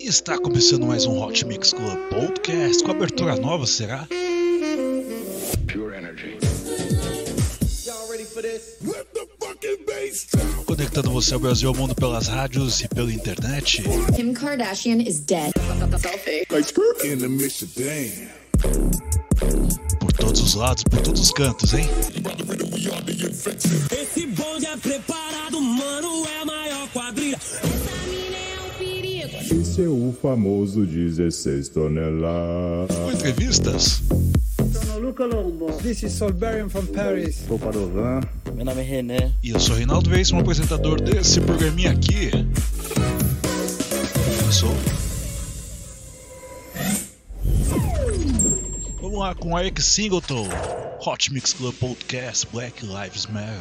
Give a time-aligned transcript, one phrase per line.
[0.00, 4.06] Está começando mais um Hot Mix Club Podcast com abertura nova, será?
[5.66, 6.38] Pure energy.
[10.66, 13.82] Conectando você ao Brasil e ao mundo pelas rádios e pela internet.
[14.14, 15.52] Kim Kardashian is dead.
[20.00, 21.88] Por todos os lados, por todos os cantos, hein?
[23.14, 27.36] Esse bonde é preparado, mano, é a maior quadrilha.
[27.36, 27.60] Essa
[28.08, 29.60] mina é um perigo.
[29.60, 32.96] Esse é o famoso 16 toneladas.
[32.96, 34.02] Com entrevistas.
[34.72, 35.70] Sono Luca Lombo.
[35.80, 37.44] This is Solberian from Paris.
[37.46, 38.20] Sou Padovan.
[38.52, 39.32] Meu nome é René.
[39.44, 42.30] E eu sou Reinaldo Weissman, apresentador desse programinha aqui.
[44.40, 44.74] Começou.
[49.00, 50.48] Vamos lá com Eric Singleton.
[51.06, 53.60] Watch Mix Club Podcast Black Lives Matter.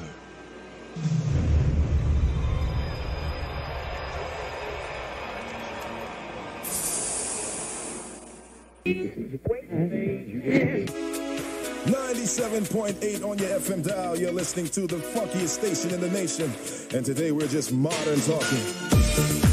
[11.86, 14.18] Ninety-seven point eight on your FM dial.
[14.18, 16.50] You're listening to the funkiest station in the nation,
[16.96, 19.53] and today we're just modern talking.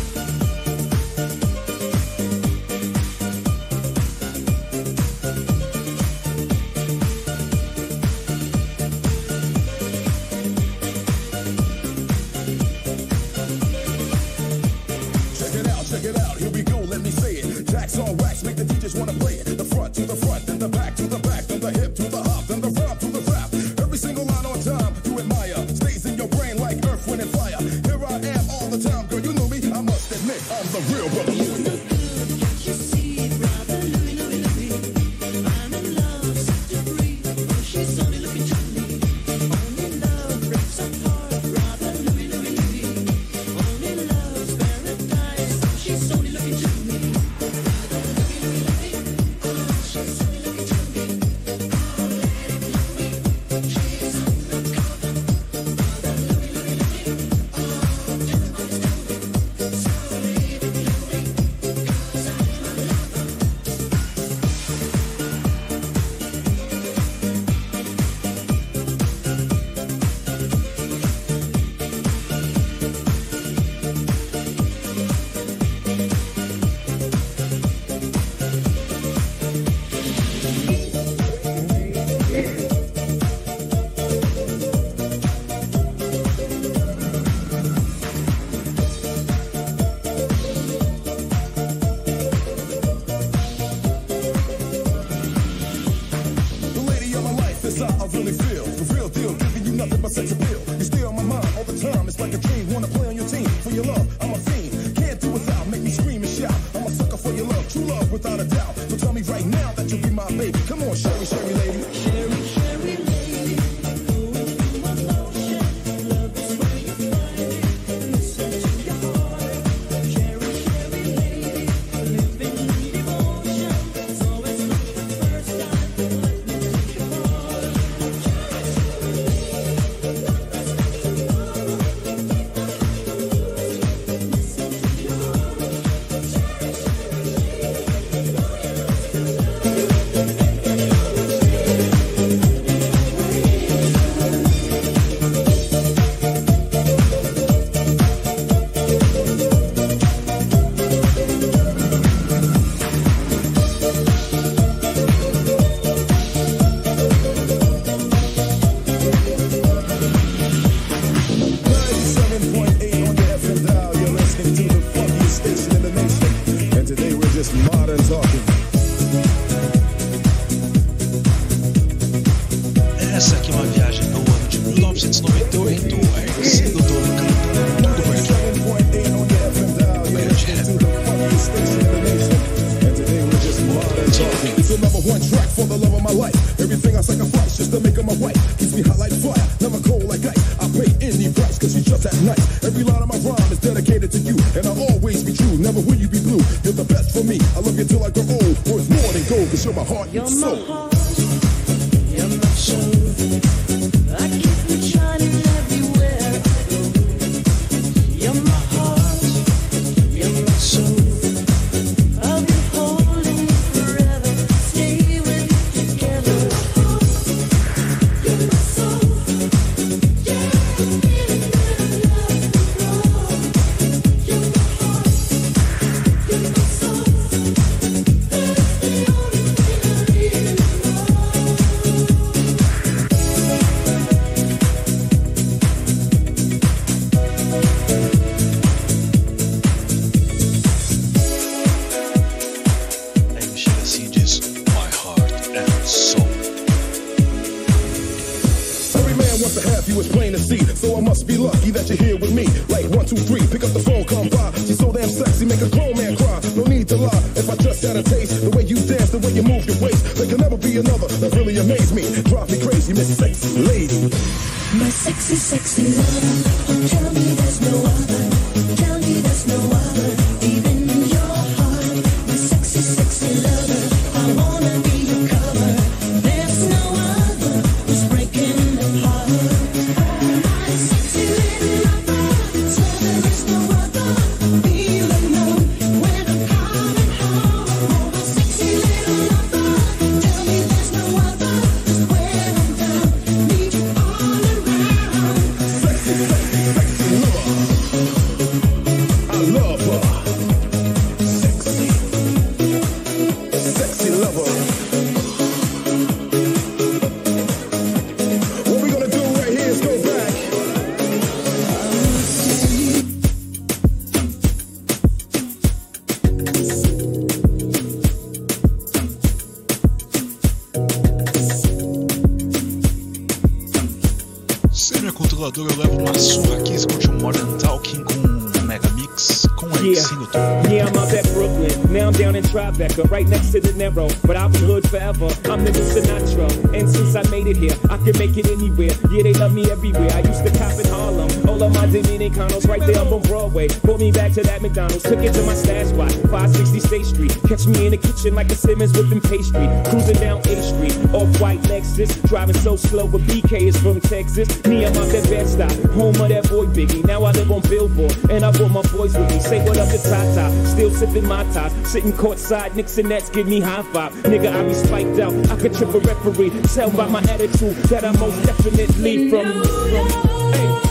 [347.60, 349.68] Catch me in the kitchen like a Simmons whipping pastry.
[349.84, 352.10] Cruising down A Street, off white Lexus.
[352.26, 354.64] Driving so slow, but BK is from Texas.
[354.64, 357.04] Me, I'm out that Bed-Stuy, home of that boy Biggie.
[357.04, 359.40] Now I live on Billboard, and I brought my boys with me.
[359.40, 361.70] Say what up to Tata, still sipping my top.
[361.84, 364.14] Sitting courtside, Knicks and Nets give me high five.
[364.24, 365.34] Nigga, I be spiked out.
[365.50, 366.62] I could trip a referee.
[366.72, 369.62] Tell by my attitude that I most definitely from.
[369.62, 370.89] from hey.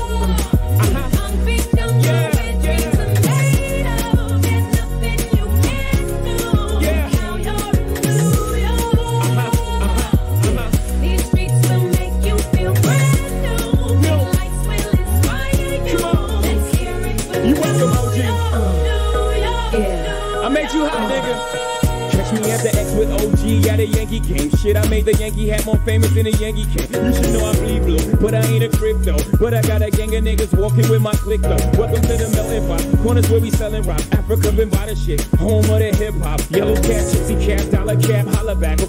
[25.50, 27.06] Hat more famous than a Yankee can.
[27.06, 29.18] You should know I bleed blue, but I ain't a crypto.
[29.40, 31.58] But I got a gang of niggas walking with my click though.
[31.78, 33.04] Welcome to the melting pot.
[33.04, 34.02] Corners where we selling rock.
[34.12, 35.22] Africa been by the shit.
[35.40, 35.59] Home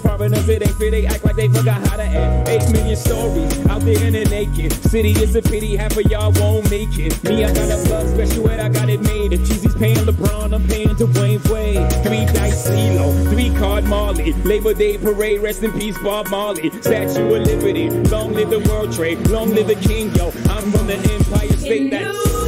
[0.01, 0.91] For foreigners, it ain't fair.
[0.91, 2.49] They act like they forgot how to act.
[2.49, 5.11] Eight million stories out there in the naked city.
[5.11, 7.23] It's a pity half of y'all won't make it.
[7.23, 9.33] Me, I got a plug special and I got it made.
[9.33, 11.91] If Jeezy's paying LeBron, I'm paying Dwayne Wade.
[12.03, 14.33] Three dice CeeLo, three card Marley.
[14.43, 16.69] Labor Day parade, rest in peace Bob Marley.
[16.81, 20.27] Statue of Liberty, long live the World Trade, long live the King, yo.
[20.49, 21.91] I'm from the Empire State.
[21.91, 22.40] That's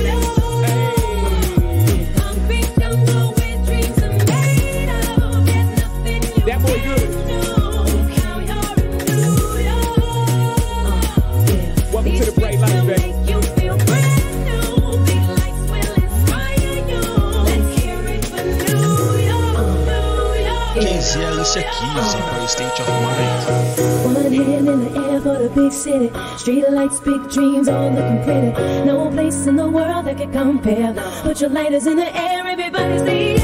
[21.43, 24.05] Alicia Keys, Empire State of Mind.
[24.05, 26.09] One hand in the air for the big city.
[26.37, 28.85] Street lights, big dreams, all looking pretty.
[28.85, 30.93] No place in the world that can compare.
[31.21, 33.42] Put your lighters in the air, everybody say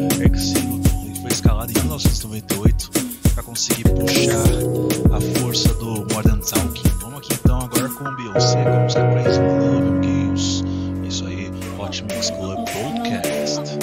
[1.06, 2.90] ele foi escalado em 1998
[3.32, 6.90] para conseguir puxar a força do Modern Talking.
[7.00, 10.64] Vamos aqui então agora com o Beyoncé, com a música Crazy Love, amiguinhos.
[11.04, 13.78] É Isso aí, Hot Mix Club Podcast.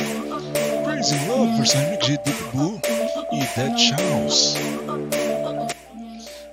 [0.84, 2.80] Crazy Love, versão de Deep Blue
[3.32, 4.54] e Dead Charles.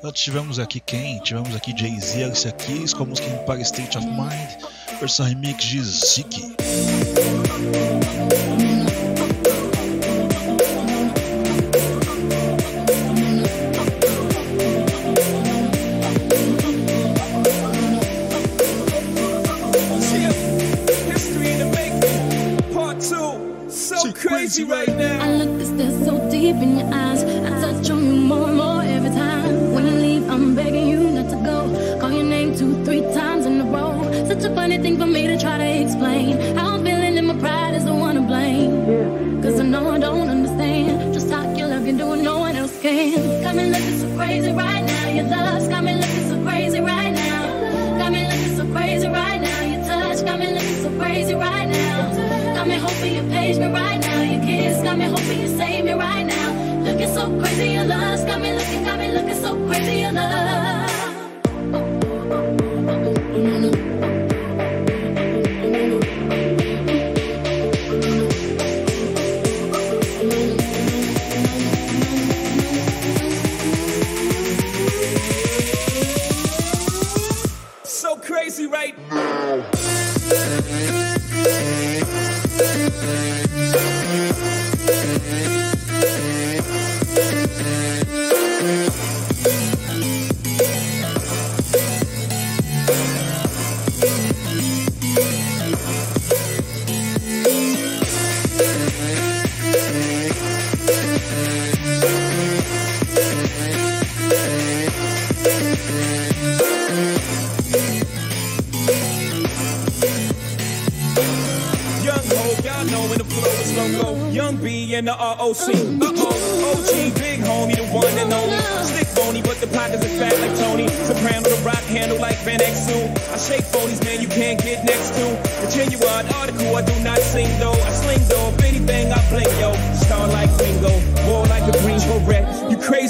[0.04, 1.18] Antes tivemos aqui quem?
[1.20, 5.82] Tivemos aqui Jay-Z, Alicia Keys com a música Empire State of Mind, versão remix de
[5.82, 6.55] Ziggy.
[7.16, 8.05] History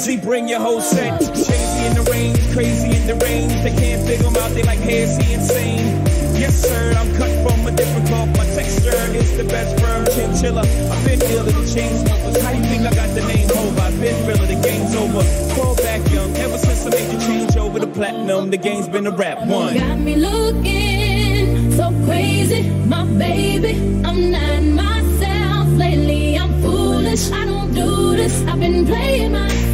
[0.05, 1.17] Crazy, bring your whole set.
[1.17, 3.51] Crazy in the range, crazy in the range.
[3.63, 6.05] They can't figure 'em out, they like, is he insane?
[6.37, 8.29] Yes, sir, I'm cut from a different cloth.
[8.37, 10.61] My texture is the best firm chinchilla.
[10.61, 12.39] I've been in the chain smokers.
[12.43, 13.81] How you think I got the name over?
[13.81, 15.23] I've been realer, the game's over.
[15.55, 19.07] Fall back young, ever since I made the change over to platinum, the game's been
[19.07, 19.73] a rap one.
[19.73, 23.73] Got me looking so crazy, my baby.
[24.05, 26.37] I'm not myself lately.
[26.37, 27.31] I'm foolish.
[27.31, 28.45] I don't do this.
[28.45, 29.64] I've been playing myself,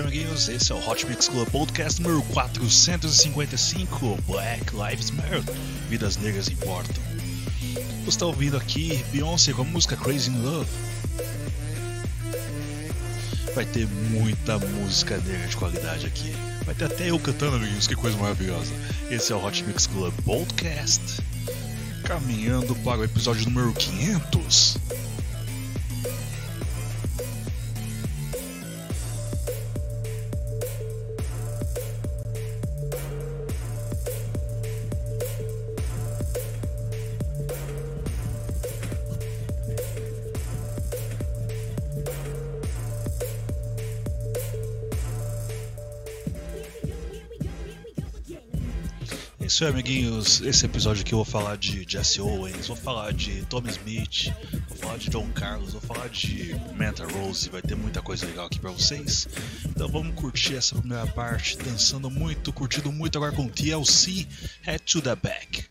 [0.00, 0.48] Amiguinhos.
[0.48, 5.42] Esse é o Hot Mix Club Podcast número 455, Black Lives Matter.
[5.88, 7.02] Vidas negras importam.
[8.04, 10.70] Você está ouvindo aqui Beyoncé com a música Crazy in Love.
[13.54, 16.32] Vai ter muita música negra de qualidade aqui.
[16.64, 18.72] Vai ter até eu cantando, amiguinhos, que coisa maravilhosa.
[19.10, 21.22] Esse é o Hot Mix Club Podcast.
[22.04, 24.78] Caminhando para o episódio número 500.
[49.56, 50.42] Isso aí, amiguinhos.
[50.42, 54.30] Esse episódio aqui eu vou falar de Jesse Owens, vou falar de Tommy Smith,
[54.68, 57.48] vou falar de John Carlos, vou falar de Manta Rose.
[57.48, 59.26] Vai ter muita coisa legal aqui pra vocês.
[59.64, 64.26] Então vamos curtir essa primeira parte, dançando muito, curtindo muito agora com TLC
[64.60, 65.65] Head to the Back.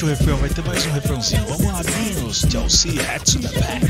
[0.00, 1.44] outro refrão, vai ter mais um refrãozinho.
[1.46, 2.46] Vamos lá, meninos.
[2.50, 3.82] Chelsea, head to the back.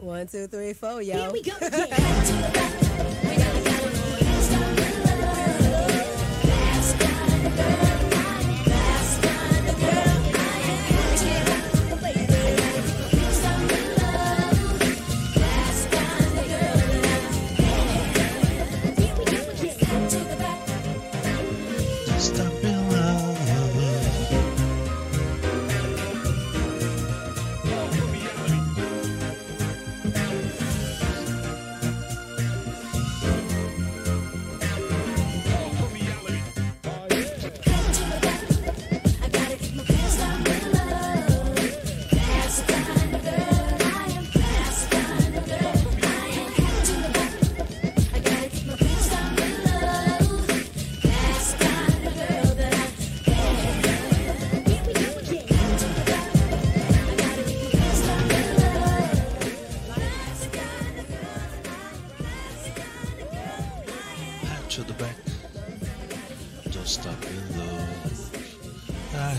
[0.00, 1.14] One, two, three, four, yo.
[1.14, 1.97] Here we go.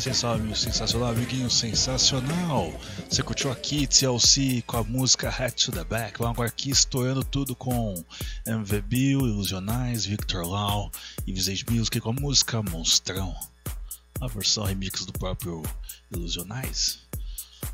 [0.09, 2.73] Sensacional, sensacional, amiguinho, sensacional.
[3.07, 6.17] Você curtiu aqui TLC com a música Hat to the Back.
[6.17, 7.93] Vamos agora aqui estourando tudo com
[8.43, 10.91] MV Bill, Ilusionais, Victor Lau
[11.27, 13.35] e Visage Music com a música Monstrão.
[14.19, 15.61] A versão remix do próprio
[16.11, 17.01] Ilusionais.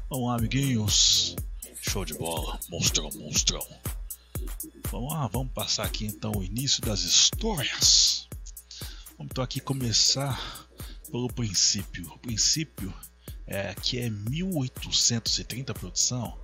[0.10, 1.38] Vamos lá, amiguinhos.
[1.82, 2.60] Show de bola.
[2.70, 3.66] Monstrão, monstrão.
[4.92, 8.28] Vamos lá, vamos passar aqui então o início das histórias.
[9.18, 10.65] Vamos então aqui começar
[11.16, 12.12] pelo princípio.
[12.12, 12.94] O princípio
[13.48, 16.38] é que é 1830 a produção.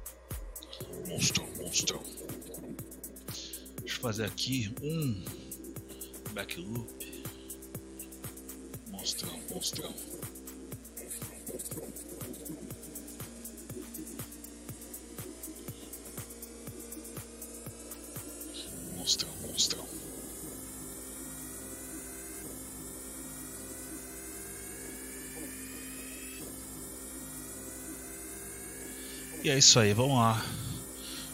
[1.09, 2.01] Monstrão, monstrão.
[3.81, 5.25] Deixa eu fazer aqui um
[6.31, 6.89] back loop.
[8.87, 9.89] Monstrão, monstrão.
[9.89, 10.10] Monstrão,
[29.43, 30.39] E é isso aí, vamos lá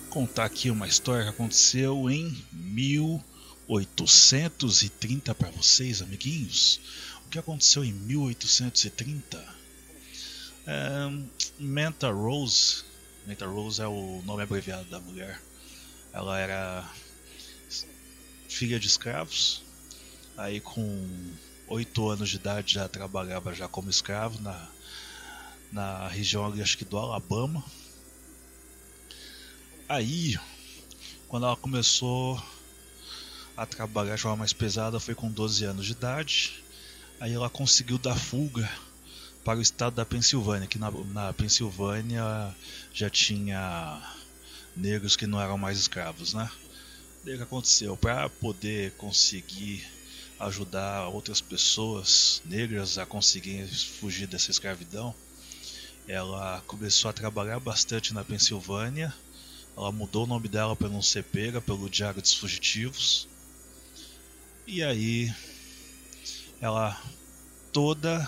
[0.10, 6.80] contar aqui uma história que aconteceu em 1830 para vocês, amiguinhos.
[7.26, 9.44] O que aconteceu em 1830?
[10.66, 11.12] É,
[11.60, 12.86] Manta Rose,
[13.28, 15.42] Manta Rose é o nome abreviado da mulher.
[16.14, 16.90] Ela era
[18.48, 19.64] filha de escravos.
[20.38, 21.06] Aí com
[21.68, 24.66] 8 anos de idade já trabalhava já como escravo na,
[25.74, 27.62] na região acho que do Alabama.
[29.90, 30.38] Aí,
[31.30, 32.42] quando ela começou
[33.56, 36.64] a trabalhar de forma mais pesada, foi com 12 anos de idade.
[37.20, 38.70] Aí ela conseguiu dar fuga
[39.46, 42.24] para o estado da Pensilvânia, que na, na Pensilvânia
[42.94, 44.02] já tinha
[44.76, 46.52] negros que não eram mais escravos, né?
[47.22, 47.96] O que aconteceu?
[47.96, 49.88] Para poder conseguir
[50.40, 55.16] ajudar outras pessoas negras a conseguirem fugir dessa escravidão,
[56.08, 59.14] ela começou a trabalhar bastante na Pensilvânia.
[59.78, 63.28] Ela mudou o nome dela para não ser pega pelo Diário dos Fugitivos.
[64.66, 65.32] E aí,
[66.60, 67.00] ela
[67.72, 68.28] toda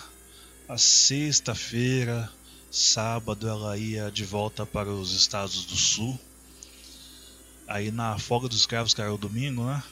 [0.68, 2.30] a sexta-feira,
[2.70, 6.16] sábado, ela ia de volta para os estados do sul.
[7.66, 9.82] Aí na folga dos escravos, que era o domingo, né?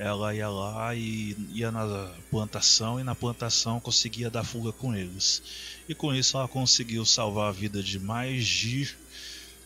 [0.00, 5.42] Ela ia lá e ia na plantação e na plantação conseguia dar fuga com eles.
[5.88, 8.96] E com isso ela conseguiu salvar a vida de mais de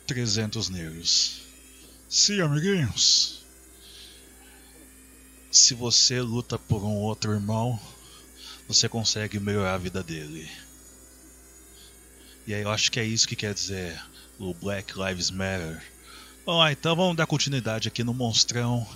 [0.07, 1.43] 300 negros.
[2.09, 3.43] Sim, amiguinhos.
[5.51, 7.79] Se você luta por um outro irmão,
[8.67, 10.51] você consegue melhorar a vida dele.
[12.47, 14.01] E aí eu acho que é isso que quer dizer
[14.39, 15.83] o Black Lives Matter.
[16.47, 18.87] Lá, então vamos dar continuidade aqui no Monstrão.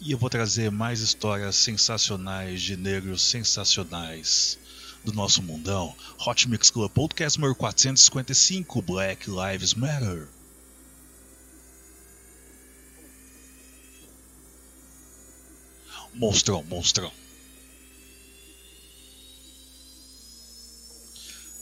[0.00, 4.58] E eu vou trazer mais histórias sensacionais de negros sensacionais
[5.04, 5.94] do nosso mundão.
[6.24, 10.28] Hot Mix Club Podcast número 455, Black Lives Matter.
[16.18, 17.12] Monstrão, monstrão.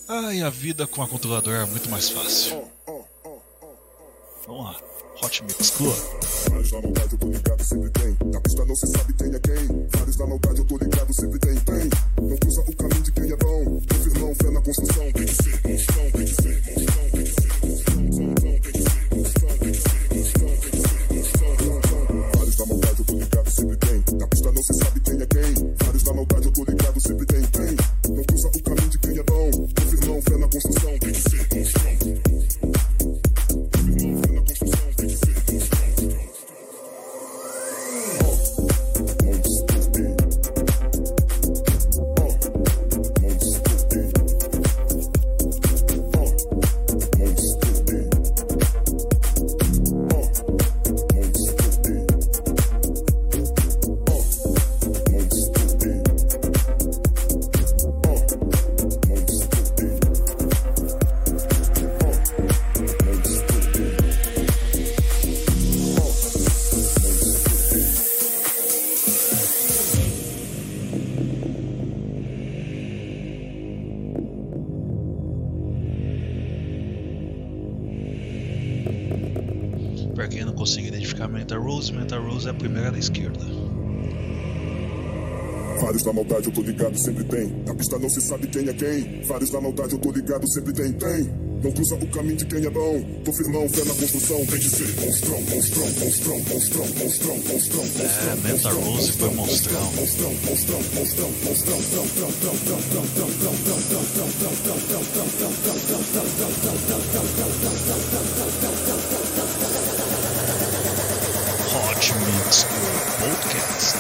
[0.09, 2.65] Ai, a vida com a controladora é muito mais fácil.
[4.47, 4.81] Vamos lá,
[5.23, 5.95] Hot Mix Club.
[6.49, 8.17] Vários na maldade eu tô ligado, sempre tem.
[8.33, 9.89] Na pista não se sabe quem é quem.
[9.89, 11.55] Vários na maldade eu tô ligado, sempre tem.
[11.57, 11.91] Tem.
[12.23, 13.65] Não cruza o caminho de quem é bom.
[13.65, 15.13] Meu firmão, fé na construção.
[15.13, 16.86] Tem que ser monstrão, tem que ser monstrão,
[24.27, 25.75] Na pista não se sabe quem é quem.
[25.85, 27.43] Vários na maldade eu tô ligado, sempre tem.
[27.43, 27.77] Tem.
[28.13, 29.51] Não cruza o caminho de quem é bom.
[29.53, 30.99] Meu firmão, fé na construção.
[30.99, 32.06] Tem que ser monstrão.
[82.67, 83.47] Primeira da esquerda.
[85.81, 87.63] Vários na maldade eu tô ligado, sempre tem.
[87.65, 89.23] Na pista não se sabe quem é quem.
[89.23, 90.93] Vários na maldade eu tô ligado, sempre tem.
[90.93, 91.31] Tem.
[91.63, 93.03] Não cruza o caminho de quem é bom.
[93.25, 94.45] Tô firmão, fé na construção.
[94.47, 98.11] Tem que ser monstrão, monstrão, monstrão, monstrão, monstrão, monstrão, monstrão.
[98.33, 99.93] É, Mental Rose foi monstrão.
[99.93, 104.57] Monstrão, monstrão, monstrão, monstrão, trão, trão, trão, trão, trão, trão, trão, trão, trão,
[111.97, 112.65] Hot Mix
[113.19, 113.97] Podcast.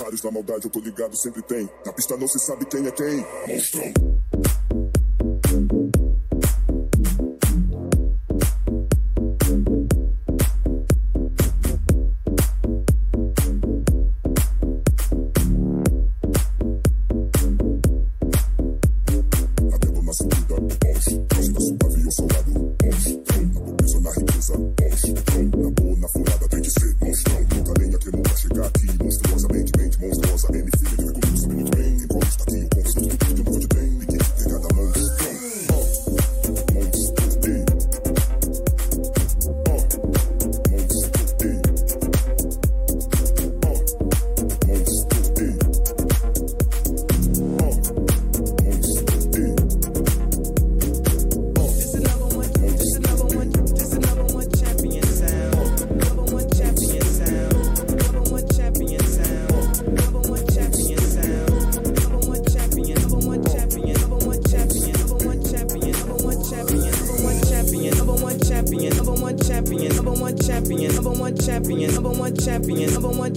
[0.00, 1.68] Vários na maldade eu tô ligado, sempre tem.
[1.86, 3.26] Na pista não se sabe quem é quem.
[3.48, 3.92] Monstrão.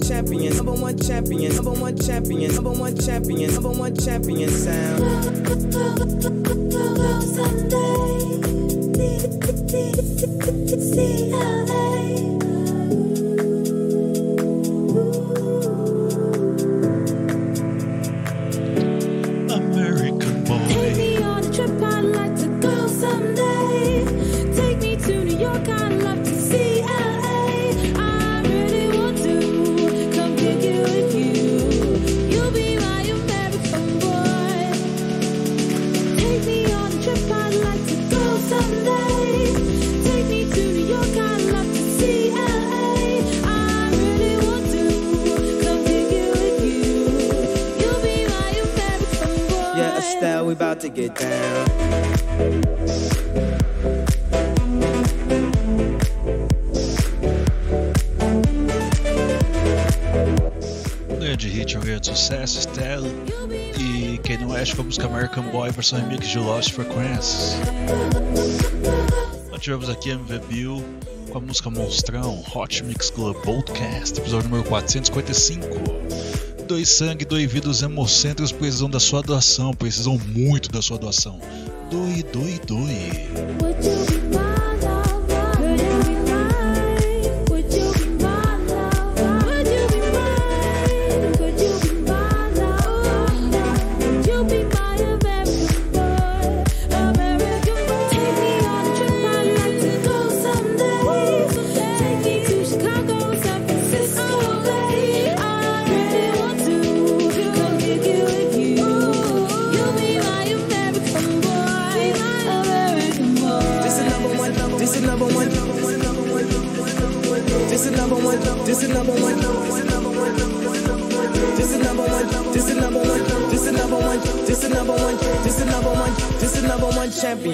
[0.08, 0.56] Champion.
[0.56, 1.54] Number one champion.
[1.54, 2.54] Number one champion.
[2.54, 3.52] Number one champion.
[3.54, 5.04] Number one champion sound.
[65.88, 67.56] Versão remix de Lost Frequencies.
[69.50, 70.84] Nós tivemos aqui MV Bill
[71.30, 75.66] com a música Monstrão, Hot Mix Club Podcast, episódio número 455.
[76.66, 81.40] Doe sangue, doe vida, os hemocentros precisam da sua doação, precisam muito da sua doação.
[81.90, 84.17] Doe, doe, doe.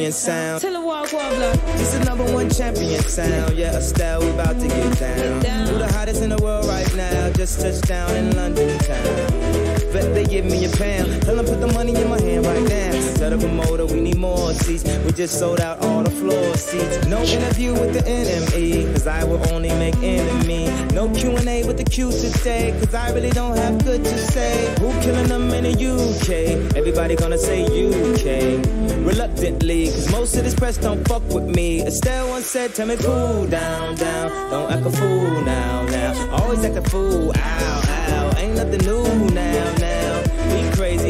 [0.04, 0.60] Champion sound.
[0.60, 1.52] Tell a walk wobbler.
[1.78, 3.56] This is number one champion sound.
[3.56, 5.66] Yeah, Estelle, we about to get down.
[5.66, 7.30] Who the hottest in the world right now?
[7.32, 9.33] Just touched down in London town.
[10.34, 11.22] Give me a pound.
[11.22, 13.14] Tell them put the money in my hand right now.
[13.14, 14.82] Tell the promoter we need more seats.
[15.04, 17.06] We just sold out all the floor seats.
[17.06, 20.66] No interview with the enemy, cause I will only make enemy.
[20.92, 24.74] No Q&A with the Q today, cause I really don't have good to say.
[24.80, 26.76] Who killing them in the UK?
[26.76, 28.58] Everybody gonna say UK.
[29.06, 31.86] Reluctantly, cause most of this press don't fuck with me.
[31.86, 34.50] Estelle once said, tell me cool down, down.
[34.50, 36.36] Don't act a fool now, now.
[36.38, 38.38] Always act a fool, ow, ow.
[38.38, 40.03] Ain't nothing new now, now.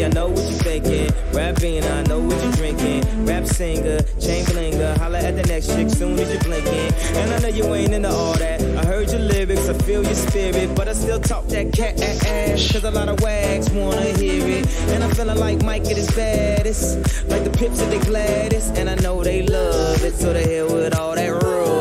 [0.04, 1.10] I know what you thinking.
[1.32, 3.24] Rapping, I know what you drinking.
[3.24, 4.96] Rap singer, chain blinger.
[4.98, 6.92] Holla at the next chick soon as you blinking.
[7.16, 8.60] And I know you ain't into all that.
[8.60, 10.74] I heard your lyrics, I feel your spirit.
[10.74, 12.70] But I still talk that cat ass.
[12.70, 14.66] Cause a lot of wags wanna hear it.
[14.90, 17.26] And I'm feeling like Mike at his baddest.
[17.28, 18.68] Like the pips at the Gladys.
[18.76, 20.14] And I know they love it.
[20.14, 21.73] So the hell with all that rubbish.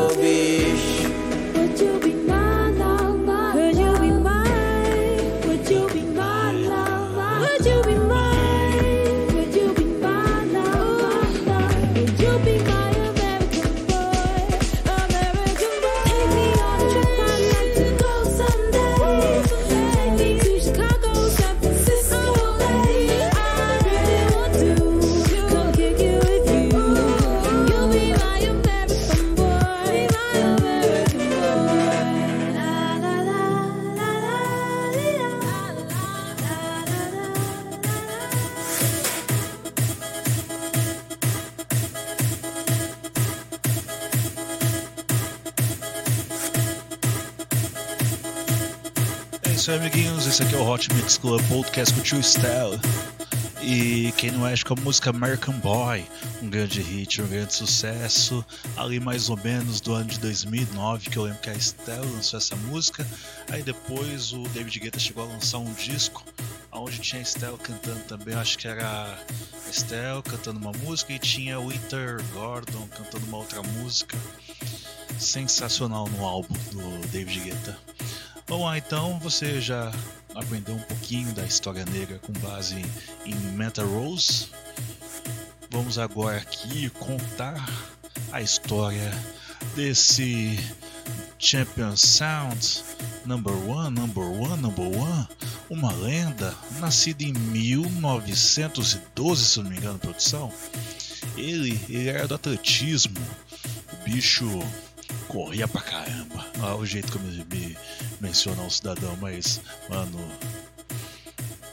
[49.64, 50.26] Isso aí, amiguinhos.
[50.26, 52.78] Esse aqui é o Hot Mix Club Podcast com Tio Style.
[53.62, 56.04] E quem não é, com a música American Boy,
[56.42, 58.44] um grande hit, um grande sucesso,
[58.76, 62.36] ali mais ou menos do ano de 2009, que eu lembro que a Estelle lançou
[62.36, 63.06] essa música.
[63.50, 66.22] Aí depois o David Guetta chegou a lançar um disco,
[66.70, 71.18] onde tinha a Estelle cantando também, acho que era a Estelle cantando uma música e
[71.18, 74.14] tinha o Winter Gordon cantando uma outra música.
[75.18, 77.93] Sensacional no álbum do David Guetta.
[78.48, 79.92] Lá então, você já
[80.34, 82.84] aprendeu um pouquinho da história negra com base
[83.26, 84.48] em Meta Rose.
[85.70, 87.68] Vamos agora aqui contar
[88.30, 89.10] a história
[89.74, 90.58] desse
[91.38, 92.84] Champion Sound
[93.24, 95.28] Number One, Number One, Number One,
[95.68, 100.52] uma lenda nascida em 1912, se não me engano, produção.
[101.36, 103.18] Ele, ele era do atletismo,
[103.92, 104.46] o bicho
[105.28, 106.46] corria pra caramba.
[106.62, 107.73] É o jeito que eu me, me
[108.24, 110.18] mencionar um cidadão, mas, mano,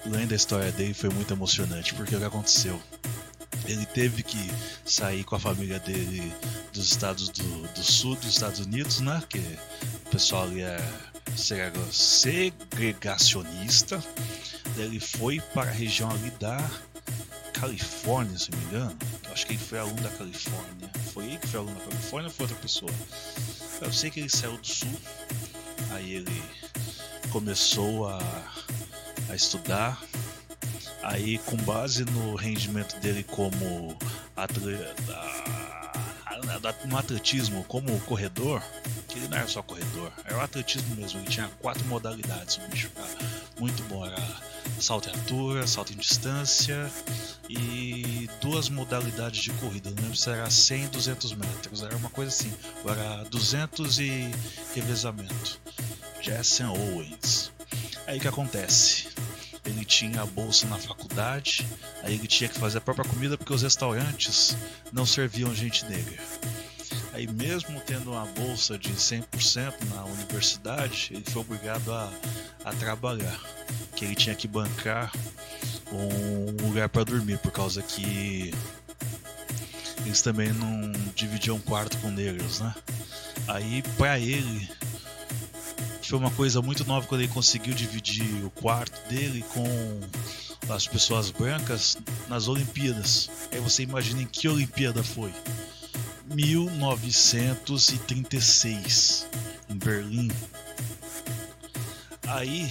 [0.06, 2.78] lendo a história dele foi muito emocionante, porque o que aconteceu?
[3.66, 4.52] Ele teve que
[4.86, 6.34] sair com a família dele
[6.74, 9.24] dos estados do, do sul dos Estados Unidos, né?
[9.30, 10.78] Que o pessoal ali é
[11.36, 14.04] segregacionista.
[14.78, 16.58] Ele foi para a região ali da
[17.54, 18.98] Califórnia, se não me engano.
[19.32, 20.92] Acho que ele foi aluno da Califórnia.
[21.14, 22.92] Foi ele que foi aluno da Califórnia ou foi outra pessoa?
[23.82, 24.92] Eu sei que ele saiu do sul,
[25.90, 26.44] aí ele
[27.32, 28.20] começou a,
[29.30, 30.02] a estudar.
[31.04, 33.98] Aí, com base no rendimento dele como
[34.36, 35.71] atleta,
[36.86, 38.62] no atletismo, como corredor,
[39.08, 41.20] que ele não era só corredor, era o atletismo mesmo.
[41.20, 42.58] Ele tinha quatro modalidades.
[42.70, 42.90] Bicho
[43.60, 44.22] muito bom: era
[44.80, 46.90] salto em altura, salto em distância
[47.50, 49.90] e duas modalidades de corrida.
[49.92, 52.54] Não lembro se era 100 e 200 metros, era uma coisa assim.
[52.86, 54.32] Era 200 e
[54.74, 55.62] revezamento.
[56.22, 57.52] Jason Owens.
[58.08, 59.11] Aí que acontece?
[59.72, 61.66] Ele tinha a bolsa na faculdade,
[62.04, 64.56] aí ele tinha que fazer a própria comida porque os restaurantes
[64.92, 66.22] não serviam gente negra.
[67.14, 72.12] Aí mesmo tendo uma bolsa de 100% na universidade, ele foi obrigado a,
[72.66, 73.40] a trabalhar,
[73.96, 75.12] que ele tinha que bancar
[75.92, 78.54] um lugar para dormir por causa que
[80.06, 82.74] eles também não dividiam quarto com negros, né?
[83.48, 84.70] Aí para ele
[86.12, 89.64] foi uma coisa muito nova quando ele conseguiu dividir o quarto dele com
[90.70, 91.98] as pessoas brancas
[92.28, 93.30] nas Olimpíadas.
[93.50, 95.32] Aí você imagina em que Olimpíada foi?
[96.26, 99.26] 1936
[99.70, 100.30] em Berlim.
[102.28, 102.70] Aí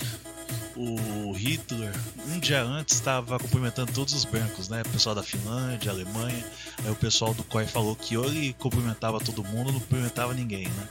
[0.77, 1.95] o Hitler
[2.29, 4.83] um dia antes estava cumprimentando todos os brancos, né?
[4.83, 6.45] O pessoal da Finlândia, Alemanha.
[6.85, 10.69] Aí o pessoal do COI falou que ou ele cumprimentava todo mundo, não cumprimentava ninguém,
[10.69, 10.89] né?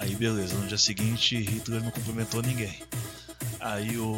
[0.00, 2.82] Aí beleza, no dia seguinte Hitler não cumprimentou ninguém.
[3.60, 4.16] Aí o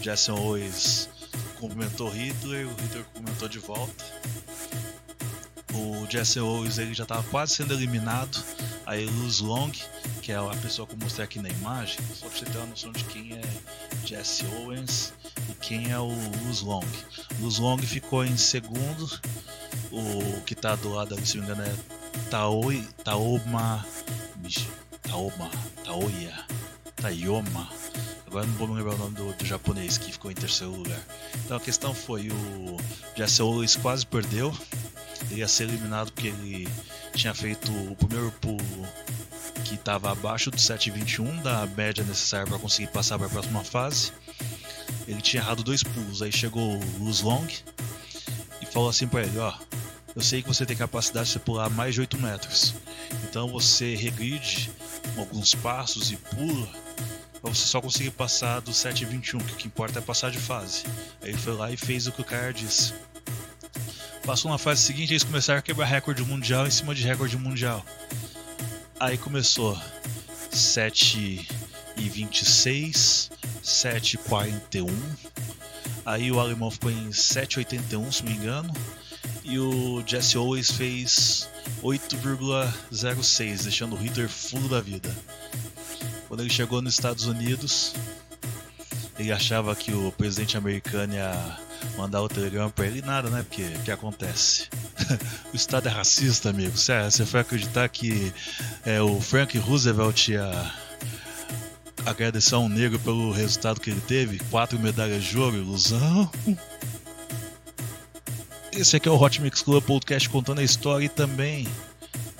[0.00, 1.08] Jason Owens
[1.58, 4.04] cumprimentou Hitler, o Hitler cumprimentou de volta.
[5.74, 8.40] O Jesse Owens ele já estava quase sendo eliminado.
[8.86, 9.72] Aí Luz Long,
[10.22, 12.66] que é a pessoa que eu mostrei aqui na imagem, só para você ter uma
[12.66, 15.12] noção de quem é Jesse Owens
[15.50, 16.14] e quem é o
[16.44, 16.86] Luz Long.
[17.40, 19.20] Luz Long ficou em segundo.
[19.90, 23.84] O que está do lado se não me engano, é Taoi, Taoma.
[24.36, 24.68] Michi,
[25.02, 25.50] Taoma,
[25.84, 26.44] Taoya,
[26.96, 27.68] Tayoma.
[28.26, 31.00] Agora não vou me lembrar o nome do, do, japonês que ficou em terceiro lugar.
[31.44, 32.76] Então a questão foi: o
[33.16, 34.52] Jesse Owens quase perdeu.
[35.30, 36.68] Ele ia ser eliminado porque ele
[37.14, 38.86] tinha feito o primeiro pulo
[39.64, 44.12] que estava abaixo do 7,21 da média necessária para conseguir passar para a próxima fase.
[45.06, 46.20] Ele tinha errado dois pulos.
[46.20, 47.46] Aí chegou o Luz Long
[48.60, 49.52] e falou assim para ele: Ó,
[50.14, 52.74] eu sei que você tem capacidade de pular mais de 8 metros.
[53.24, 54.70] Então você regride
[55.16, 56.68] alguns passos e pula
[57.40, 60.84] para você só conseguir passar do 7,21, que o que importa é passar de fase.
[61.20, 62.94] Aí ele foi lá e fez o que o cara disse.
[64.24, 67.84] Passou na fase seguinte, eles começaram a quebrar recorde mundial em cima de recorde mundial.
[68.98, 69.78] Aí começou
[70.50, 71.46] 7
[71.96, 73.30] e 26,
[73.62, 74.88] 7 e 41.
[76.06, 78.72] Aí o alemão ficou em 7,81, se não me engano.
[79.44, 81.48] E o Jesse Owens fez
[81.82, 85.14] 8,06, deixando o Hitler fulo da vida.
[86.26, 87.94] Quando ele chegou nos Estados Unidos,
[89.18, 91.58] ele achava que o presidente americano ia
[91.96, 93.44] mandar o telegrama pra ele nada, né?
[93.46, 94.68] Porque o que acontece?
[95.52, 96.76] o Estado é racista, amigo.
[96.76, 98.32] Você foi acreditar que
[98.84, 100.72] é, o Frank Roosevelt ia
[102.06, 104.38] agradecer a um negro pelo resultado que ele teve?
[104.50, 106.30] Quatro medalhas de ouro, ilusão.
[108.76, 111.68] Esse aqui é o Hot Mix Club Podcast contando a história e também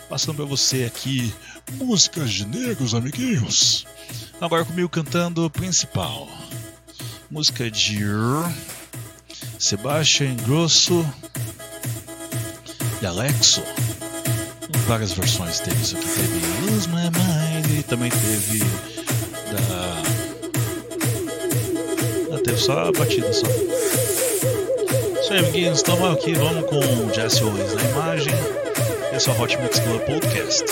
[0.09, 1.32] passando pra você aqui
[1.74, 3.87] músicas de negros, amiguinhos.
[4.41, 6.28] Agora comigo cantando o principal.
[7.30, 8.01] Música de
[9.61, 11.07] Sebastian Grosso
[13.01, 13.62] e Alexo.
[14.89, 16.09] Várias versões teve isso aqui.
[16.09, 20.03] Teve Lose My Mind e também teve da.
[22.35, 23.47] Ah, teve só a batida só.
[25.39, 25.80] Amiguinhos.
[25.80, 28.35] Então aqui, vamos com Jesse Owens na imagem.
[29.12, 30.64] Esse é o Hot Mix Club Podcast.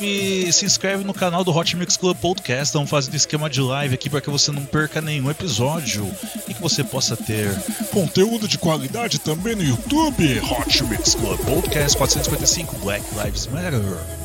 [0.00, 2.64] E se inscreve no canal do Hot Mix Club Podcast.
[2.64, 6.08] Estamos fazendo esquema de live aqui para que você não perca nenhum episódio
[6.46, 7.50] e que você possa ter
[7.92, 10.40] conteúdo de qualidade também no YouTube.
[10.40, 14.23] Hot Mix Club Podcast 455 Black Lives Matter.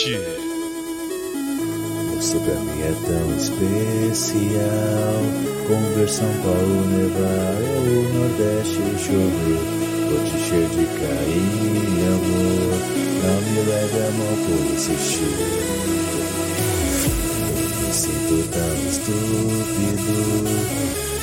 [0.00, 0.16] Você
[2.38, 4.40] pra mim é tão especial.
[5.66, 9.60] Como ver São Paulo nevar ou o Nordeste chover.
[10.08, 12.80] Vou te encher de e amor.
[13.22, 15.36] Não me leve a mão por insistir.
[17.76, 20.16] Eu me sinto tão estúpido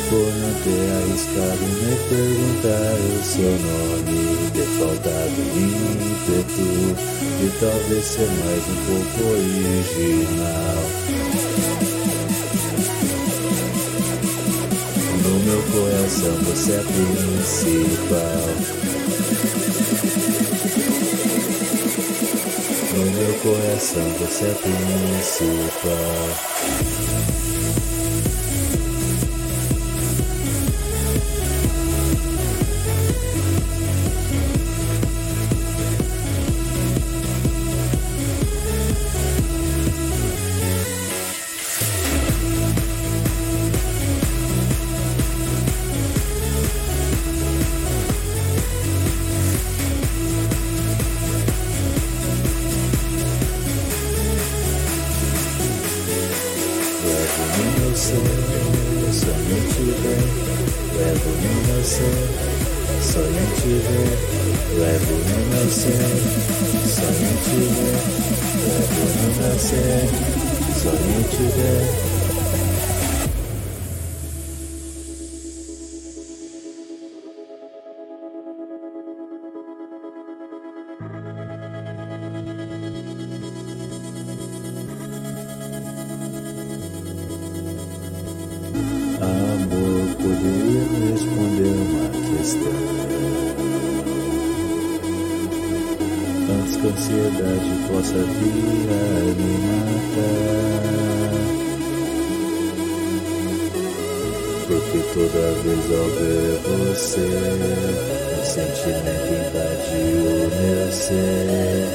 [0.10, 4.20] por não ter arriscado nem perguntar o seu nome.
[4.54, 6.70] Ter faltado ímpeto
[7.40, 10.84] de talvez ser mais um pouco original.
[15.24, 18.48] No meu coração você é principal.
[22.94, 26.28] No meu coração você é principal.
[104.68, 107.24] Porque toda vez ao ver você
[108.36, 111.88] O sentimento invadiu meu ser.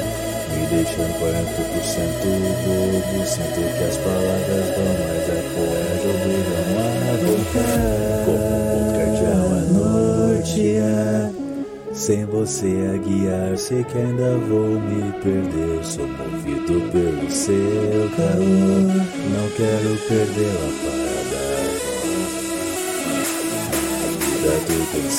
[0.48, 2.32] Me deixando 40%
[2.64, 5.62] bobo Sinto que as palavras dão mais eco
[5.92, 7.80] As obrigam a voltar
[8.24, 8.48] Como
[8.78, 9.60] um cardeal a
[10.30, 11.30] nortear
[11.92, 15.84] Sem você a guiar Sei que ainda vou me perder.
[15.84, 18.86] Sou movido pelo seu calor
[19.28, 21.01] Não quero perder a parada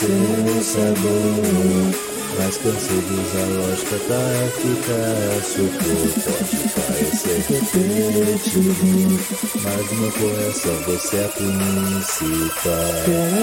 [0.04, 4.24] seu sabor mas cansei de usar lógica pra
[4.58, 8.84] ficar surpreso Pode parecer repetitivo
[9.64, 13.36] Mas no meu coração você é a principal Quero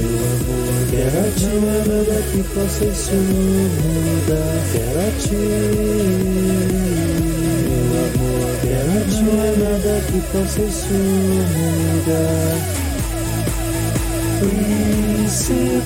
[0.00, 5.00] amor Quero não é nada que possa isso mudar Quero
[8.06, 10.94] amor Quero não é nada que possa isso
[11.58, 12.89] mudar
[14.40, 15.84] principal,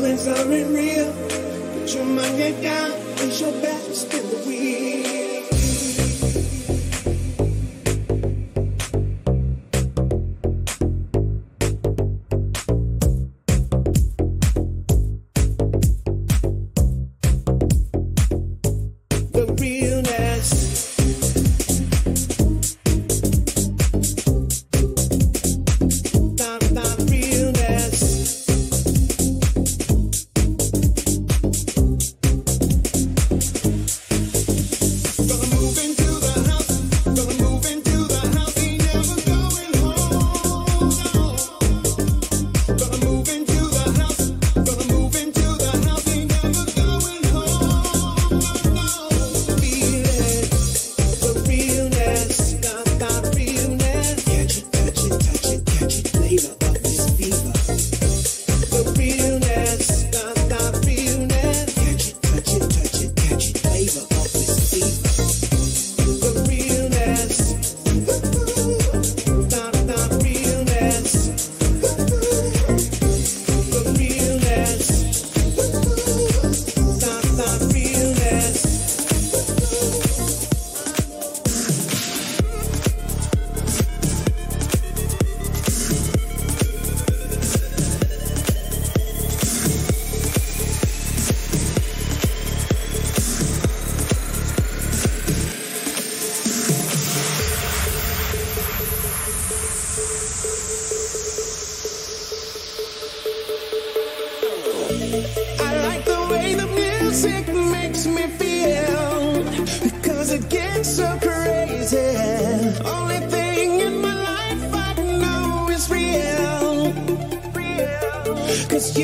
[0.00, 1.12] Feelings aren't real.
[1.12, 2.90] Put your mind down.
[3.18, 3.82] Use your back.
[3.92, 4.39] Spin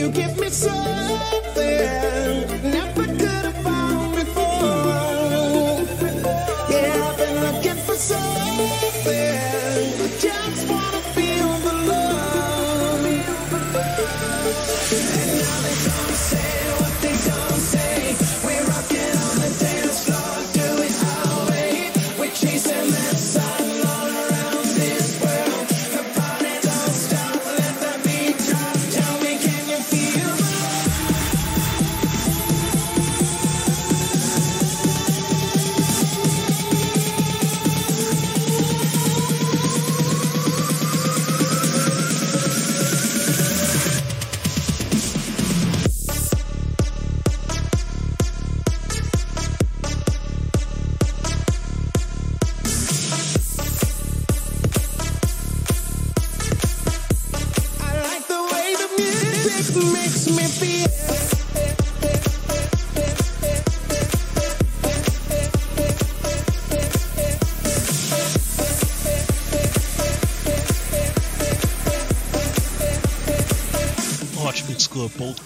[0.07, 0.45] you give me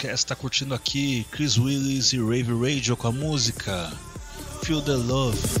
[0.01, 3.93] Podcast tá curtindo aqui Chris Willis e Rave Radio com a música
[4.63, 5.60] Feel the Love.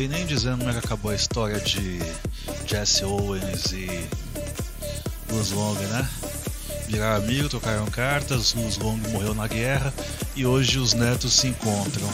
[0.00, 1.98] acabei nem dizendo como é que acabou a história de
[2.66, 3.86] Jesse Owens e
[5.30, 6.08] Luz Long, né?
[6.88, 9.92] Viraram amigo, trocaram cartas, Luz Long morreu na guerra
[10.34, 12.08] e hoje os netos se encontram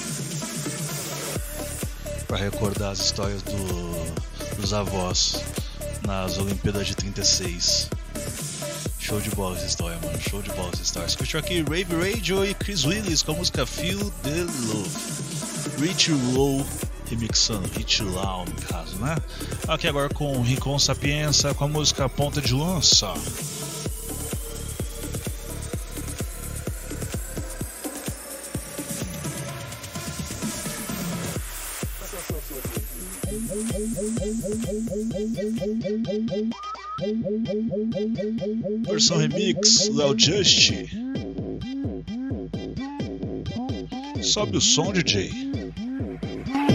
[2.26, 5.36] para recordar as histórias do- dos avós
[6.04, 7.88] nas Olimpíadas de 36.
[8.98, 10.18] Show de bola essa história, mano.
[10.20, 11.06] Show de bola essa história.
[11.06, 14.90] Escutou aqui Rave Radio e Chris Willis com a música Feel the Love.
[15.78, 16.66] Rich Low
[17.08, 19.16] remixando, Rich Low no caso, né?
[19.68, 23.12] Aqui agora com Rincon Sapienza com a música Ponta de Lança.
[38.88, 40.72] Versão remix, Léo Just.
[44.22, 45.30] Sobe o som, DJ.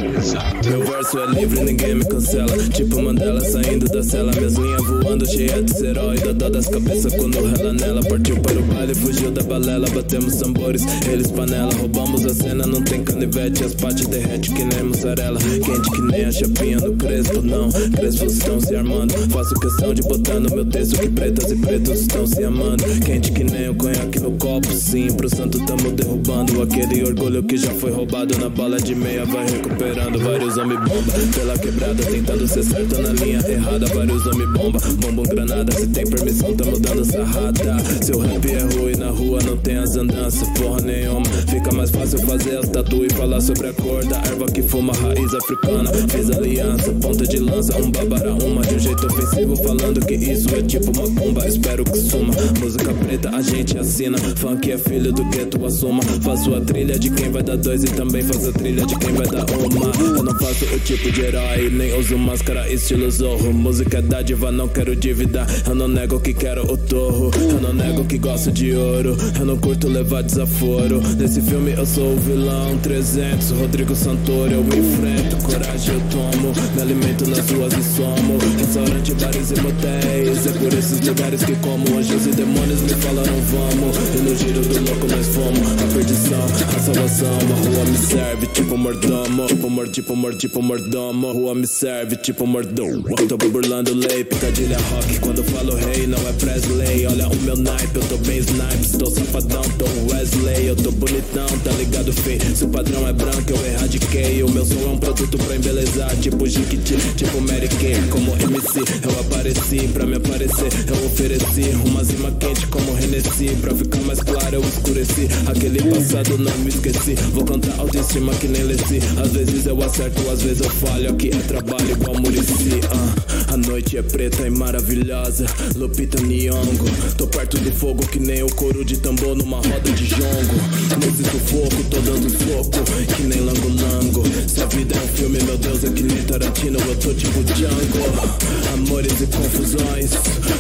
[0.01, 2.57] Meu verso é livre, ninguém me cancela.
[2.69, 6.33] Tipo Mandela saindo da cela, minhas linhas voando, cheia de seróida.
[6.33, 8.01] Todas as cabeças quando rela nela.
[8.01, 9.87] Partiu para o baile, fugiu da balela.
[9.91, 11.71] Batemos tambores, eles panela.
[11.75, 13.63] Roubamos a cena, não tem canivete.
[13.63, 15.39] As patas derrete que nem mussarela.
[15.39, 17.69] Quente que nem a chapinha no crespo, não.
[17.69, 19.13] Crespos estão se armando.
[19.29, 22.83] Faço questão de botar no meu texto que pretas e pretos estão se amando.
[23.05, 25.11] Quente que nem o conhaque no copo, sim.
[25.11, 26.59] Pro santo tamo derrubando.
[26.63, 29.45] Aquele orgulho que já foi roubado na bala de meia vai
[29.91, 30.19] recuperando.
[30.19, 33.85] Vários homem bomba pela quebrada, tentando ser certo na linha errada.
[33.87, 35.71] Vários homem bomba, bombam granada.
[35.73, 37.77] Se tem permissão, tamo dando sarrada.
[38.01, 41.25] Seu rap é ruim na rua, não tem as andanças, porra nenhuma.
[41.49, 44.93] Fica mais fácil fazer as tatu e falar sobre a cor da erva que fuma,
[44.93, 45.91] raiz africana.
[46.09, 49.55] Fiz aliança, ponta de lança, um babara, uma de um jeito ofensivo.
[49.57, 52.33] Falando que isso é tipo macumba, espero que suma.
[52.59, 54.17] Música preta a gente assina.
[54.17, 56.01] Funk é filho do gueto, assuma.
[56.21, 59.13] Faço a trilha de quem vai dar dois e também faço a trilha de quem
[59.13, 59.80] vai dar uma.
[59.83, 63.53] Eu não faço o tipo de herói, nem uso máscara estilo zorro.
[63.53, 65.45] Música é dádiva, não quero dívida.
[65.67, 67.31] Eu não nego que quero o torro.
[67.35, 69.17] Eu não nego que gosto de ouro.
[69.39, 71.01] Eu não curto levar desaforo.
[71.17, 73.51] Nesse filme eu sou o vilão 300.
[73.51, 75.37] Rodrigo Santoro eu enfrento.
[75.43, 76.53] Coragem eu tomo.
[76.75, 78.37] Me alimento nas ruas e somo.
[78.57, 80.47] Restaurante, bares e motéis.
[80.47, 81.97] É por esses lugares que como.
[81.97, 83.97] Anjos e demônios me falaram vamos.
[84.15, 85.71] E no giro do louco nós fomos.
[85.71, 87.37] A perdição, a salvação.
[87.37, 89.47] A rua me serve tipo mordomo.
[89.47, 91.31] Tipo mor, tipo mor, tipo mordomo.
[91.31, 93.15] Rua me serve tipo mordomo.
[93.27, 95.19] Tô burlando lei, picadilha rock.
[95.19, 97.07] Quando falo rei, não é Presley.
[97.07, 98.85] Olha o meu naipe, eu tô bem snipe.
[98.85, 100.67] Estou safadão, tô Wesley.
[100.67, 102.39] Eu tô bonitão, tá ligado, fei?
[102.53, 104.43] Se o padrão é branco, eu erradiquei.
[104.43, 106.15] O meu som é um produto pra embelezar.
[106.17, 107.95] Tipo Jiquiti, tipo Mary Kay.
[108.09, 109.87] Como MC, eu apareci.
[109.87, 111.71] Pra me aparecer, eu ofereci.
[111.85, 113.55] Uma zima quente como Hennessy.
[113.61, 115.29] Pra ficar mais claro, eu escureci.
[115.47, 117.15] Aquele passado não me esqueci.
[117.33, 118.99] Vou cantar autoestima que nem Leci.
[119.21, 121.11] Às vezes eu acerto, às vezes eu falho.
[121.11, 122.79] Aqui é trabalho igual Murici.
[122.91, 125.45] Ah, a noite é preta e maravilhosa.
[125.75, 126.85] Lupita Nyong'o.
[127.17, 130.55] Tô perto do fogo que nem o couro de tambor numa roda de jongo.
[130.99, 132.79] Nesse sufoco, tô dando soco.
[133.13, 134.23] Que nem Lango Lango.
[134.47, 136.79] Se a vida é um filme, meu Deus, é que nem Tarantino.
[136.79, 138.39] Eu tô tipo Django.
[138.73, 140.11] Amores e confusões.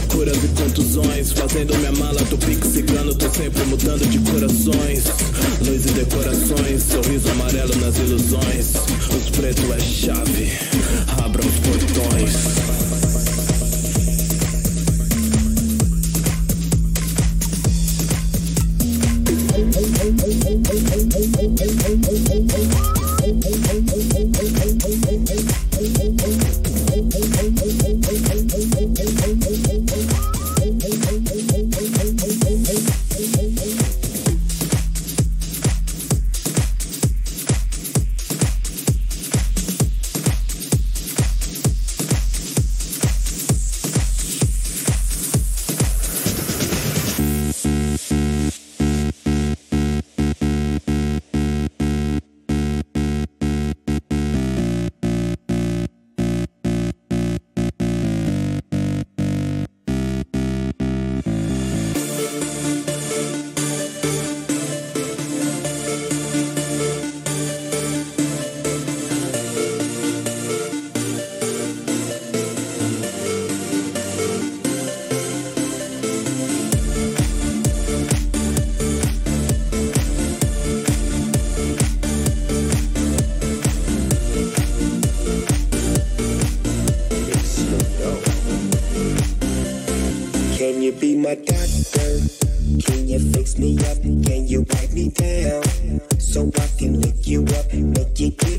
[0.09, 1.31] Curas e contusões.
[1.31, 3.15] Fazendo minha mala, tô pique cigano.
[3.15, 5.03] Tô sempre mudando de corações.
[5.65, 6.83] Luz e decorações.
[6.83, 8.73] Sorriso amarelo nas ilusões.
[9.15, 10.51] Os pretos é chave.
[11.23, 12.80] Abra os portões.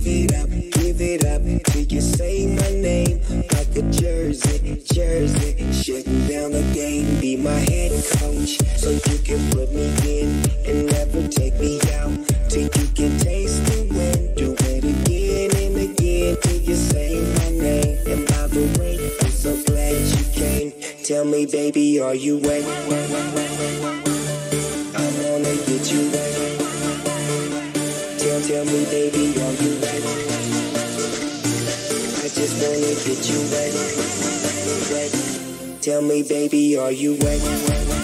[0.03, 3.20] Give it up, give it up till you say my name
[3.53, 5.72] like a jersey, jersey.
[5.72, 10.28] Shutting down the game, be my head coach, so you can put me in
[10.66, 12.12] and never take me out
[12.48, 14.34] till you can taste the win.
[14.34, 17.98] Do it again and again till you say my name.
[18.07, 20.72] And by the way, I'm so glad you came.
[21.05, 22.64] Tell me, baby, are you wet?
[24.94, 26.32] I wanna get you wet.
[28.18, 29.71] Tell, tell me, baby, are you
[32.43, 33.72] just wanna get you wet.
[34.90, 35.80] wet.
[35.80, 37.40] Tell me, baby, are you wet?
[37.40, 38.01] I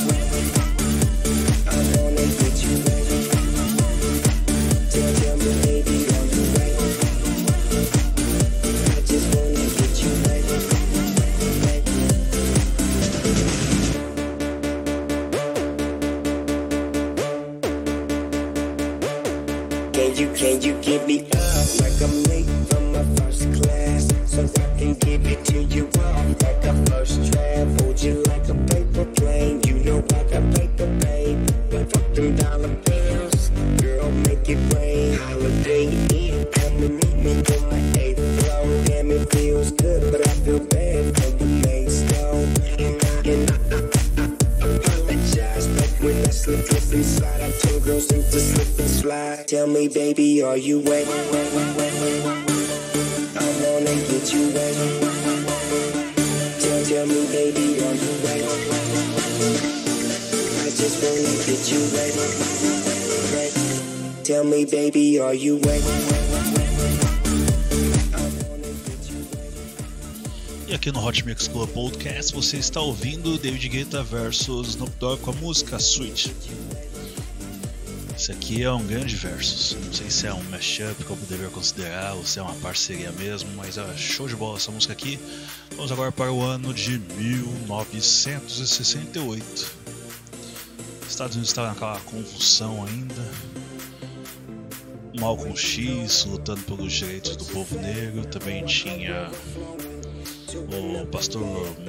[72.18, 76.34] Podcast você está ouvindo David Guetta versus Snoop Dogg com a música Sweet.
[78.16, 79.76] Esse aqui é um grande versus.
[79.84, 83.48] Não sei se é um mashup, como deveria considerar, ou se é uma parceria mesmo,
[83.54, 85.16] mas é show de bola essa música aqui.
[85.76, 89.72] Vamos agora para o ano de 1968.
[91.08, 93.30] Estados Unidos estava naquela convulsão ainda.
[95.20, 98.26] Malcolm X lutando pelos direitos do povo negro.
[98.26, 99.30] Também tinha
[100.56, 101.42] o pastor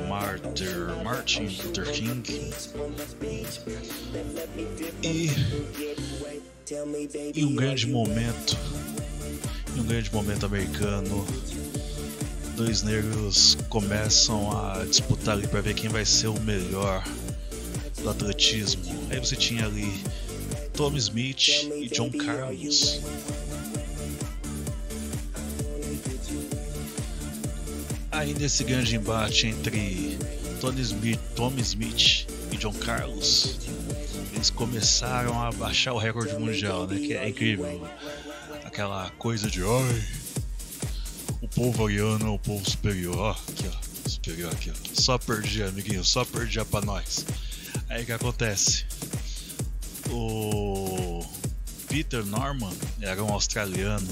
[0.10, 2.51] Martin, Martin Luther King.
[5.01, 5.30] E,
[7.36, 8.57] e um grande momento,
[9.76, 11.26] em um grande momento americano,
[12.57, 17.03] dois negros começam a disputar ali para ver quem vai ser o melhor
[18.01, 18.84] do atletismo.
[19.10, 20.03] Aí você tinha ali
[20.74, 21.47] Tommy Smith
[21.78, 22.99] e John Carlos.
[28.30, 30.15] Aí nesse grande embate entre
[30.61, 33.55] Tony Smith, Tommy Smith e John Carlos,
[34.32, 36.99] eles começaram a baixar o recorde mundial, né?
[36.99, 37.89] Que é incrível.
[38.63, 40.03] Aquela coisa de oi,
[41.41, 44.73] o povo ariano é o povo superior, ó, aqui ó, superior aqui ó.
[44.93, 47.25] Só perdia, amiguinho, só perdia pra nós.
[47.89, 48.86] Aí que acontece?
[50.07, 51.25] O
[51.88, 54.07] Peter Norman era um australiano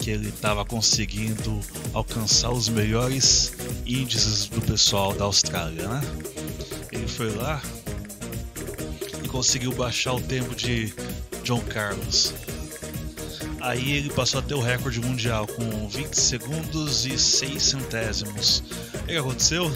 [0.00, 1.60] que ele estava conseguindo
[1.92, 3.52] alcançar os melhores
[3.86, 6.00] índices do pessoal da Austrália, né?
[6.92, 7.62] Ele foi lá
[9.22, 10.92] e conseguiu baixar o tempo de
[11.42, 12.32] John Carlos.
[13.60, 18.62] Aí ele passou a ter o recorde mundial com 20 segundos e 6 centésimos.
[19.02, 19.70] O que aconteceu?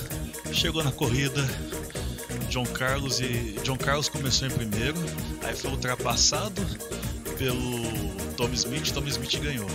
[0.52, 1.44] Chegou na corrida,
[2.48, 4.98] John Carlos e John Carlos começou em primeiro,
[5.44, 6.60] aí foi ultrapassado
[7.38, 9.68] pelo Tom Smith, Tom Smith ganhou.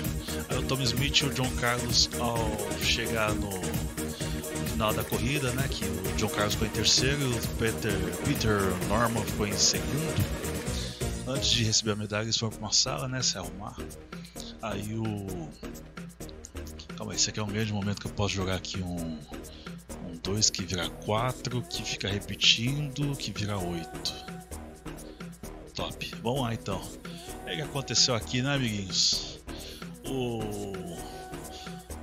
[0.66, 2.40] Aí o Tom Smith e o John Carlos ao
[2.82, 3.52] chegar no
[4.72, 7.94] final da corrida, né, que o John Carlos ficou em terceiro o Peter,
[8.26, 10.26] Peter Norman ficou em segundo.
[11.28, 13.78] Antes de receber a medalha, eles foram para uma sala, né, se arrumar.
[14.60, 15.48] Aí o
[16.98, 19.20] Calma aí, esse aqui é um grande momento que eu posso jogar aqui um
[20.24, 24.26] 2 que vira 4, que fica repetindo, que vira 8.
[25.76, 26.16] Top.
[26.24, 26.82] Vamos lá então.
[27.44, 29.35] O que aconteceu aqui, né, amiguinhos?
[30.08, 30.42] O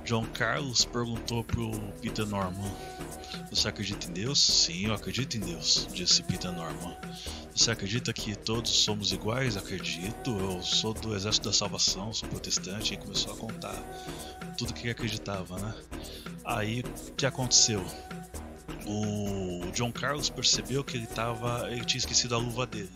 [0.03, 2.71] John Carlos perguntou pro Peter Norman:
[3.49, 4.39] Você acredita em Deus?
[4.39, 6.95] Sim, eu acredito em Deus, disse Peter Norman.
[7.55, 9.55] Você acredita que todos somos iguais?
[9.55, 10.31] Acredito.
[10.31, 12.93] Eu sou do Exército da Salvação, sou protestante.
[12.93, 13.75] E começou a contar
[14.57, 15.73] tudo que acreditava, né?
[16.43, 17.85] Aí o que aconteceu?
[18.85, 22.91] O John Carlos percebeu que ele tava, ele tinha esquecido a luva dele.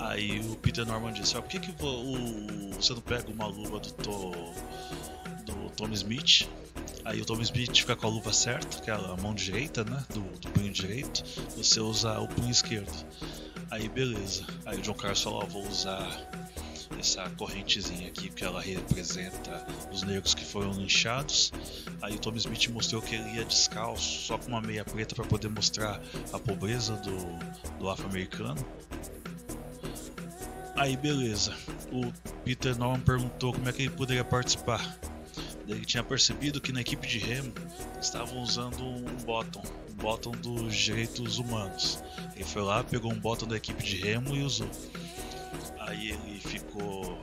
[0.00, 3.78] Aí o Peter Norman disse: oh, por que, que o, você não pega uma luva
[3.78, 4.32] do, to,
[5.44, 6.48] do Tom Smith?
[7.04, 10.04] Aí o Tom Smith fica com a luva certa, que é a mão direita, né?
[10.10, 11.22] Do, do punho direito.
[11.56, 12.92] Você usa o punho esquerdo.
[13.70, 14.46] Aí beleza.
[14.64, 16.28] Aí o John Carlos falou: oh, vou usar
[16.98, 21.52] essa correntezinha aqui, porque ela representa os negros que foram linchados.
[22.02, 25.24] Aí o Tom Smith mostrou que ele ia descalço, só com uma meia preta para
[25.24, 26.00] poder mostrar
[26.32, 28.64] a pobreza do, do afro-americano.
[30.80, 31.54] Aí beleza,
[31.92, 32.10] o
[32.42, 34.98] Peter Norman perguntou como é que ele poderia participar.
[35.68, 37.52] Ele tinha percebido que na equipe de remo
[38.00, 42.02] estavam usando um bottom, um bottom dos direitos humanos.
[42.34, 44.70] Ele foi lá, pegou um bottom da equipe de remo e usou.
[45.80, 47.22] Aí ele ficou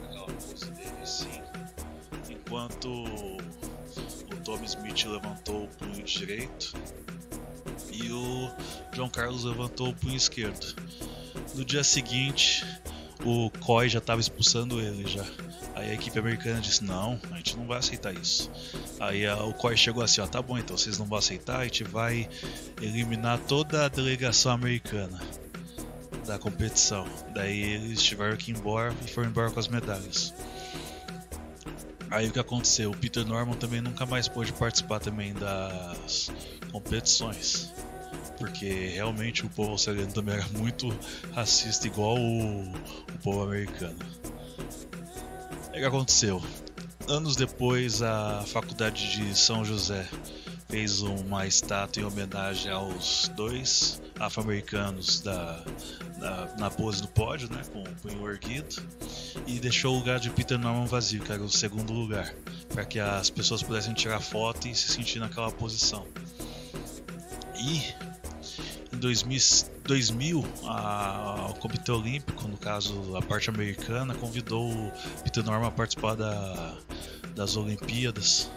[0.00, 1.42] naquela pose dele assim,
[2.30, 6.74] enquanto o Tom Smith levantou o punho direito
[7.90, 8.48] e o
[8.92, 10.76] John Carlos levantou o punho esquerdo.
[11.54, 12.64] No dia seguinte,
[13.24, 15.24] o Coy já estava expulsando ele já.
[15.74, 18.50] Aí a equipe americana disse: Não, a gente não vai aceitar isso.
[18.98, 21.64] Aí a, o Coy chegou assim: Ó, tá bom, então vocês não vão aceitar, a
[21.64, 22.28] gente vai
[22.80, 25.20] eliminar toda a delegação americana
[26.26, 27.06] da competição.
[27.34, 30.34] Daí eles tiveram que ir embora e foram embora com as medalhas.
[32.10, 32.90] Aí o que aconteceu?
[32.90, 36.30] O Peter Norman também nunca mais pôde participar também das
[36.72, 37.72] competições.
[38.38, 40.88] Porque realmente o povo australiano também era muito
[41.32, 43.98] racista igual o, o povo americano.
[45.68, 46.42] O que aconteceu?
[47.08, 50.06] Anos depois a faculdade de São José
[50.68, 55.64] fez uma estátua em homenagem aos dois afro-americanos da,
[56.18, 58.82] da, na pose do pódio, né, com o punho erguido,
[59.46, 62.34] e deixou o lugar de Peter Norman vazio, que era o segundo lugar,
[62.68, 66.06] para que as pessoas pudessem tirar foto e se sentir naquela posição.
[67.56, 68.07] E
[68.98, 69.38] em 2000,
[69.84, 74.92] 2000 a, o Comitê Olímpico, no caso a parte americana, convidou o
[75.22, 76.76] Peter Norman a participar da,
[77.34, 78.50] das Olimpíadas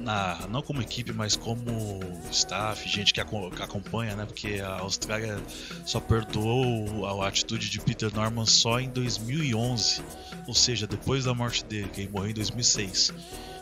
[0.00, 2.00] na, não como equipe, mas como
[2.30, 4.26] staff, gente que, aco- que acompanha, né?
[4.26, 5.38] Porque a Austrália
[5.86, 10.02] só perdoou a, a atitude de Peter Norman só em 2011,
[10.46, 13.12] ou seja, depois da morte dele, que ele morreu em 2006.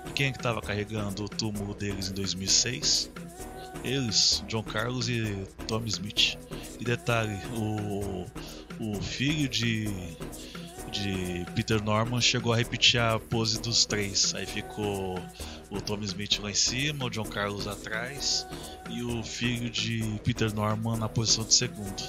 [0.08, 3.10] E quem é que estava carregando o túmulo deles em 2006?
[3.84, 6.38] Eles, John Carlos e Tommy Smith.
[6.80, 8.26] E detalhe, o,
[8.80, 9.86] o filho de,
[10.90, 14.34] de Peter Norman chegou a repetir a pose dos três.
[14.34, 15.18] Aí ficou
[15.70, 18.46] o Tommy Smith lá em cima, o John Carlos atrás
[18.90, 22.02] e o filho de Peter Norman na posição de segundo.